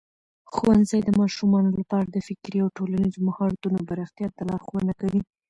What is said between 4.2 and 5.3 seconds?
ته لارښوونه کوي.